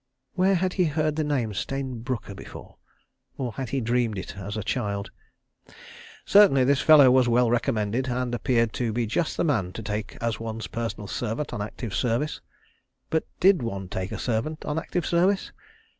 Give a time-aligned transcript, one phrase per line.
[0.33, 4.63] (Where had he heard the name Stayne Brooker before—or had he dreamed it as a
[4.63, 5.11] child?)
[6.25, 10.17] Certainly this fellow was well recommended, and appeared to be just the man to take
[10.19, 12.41] as one's personal servant on active service.
[13.11, 15.51] But did one take a servant on active service?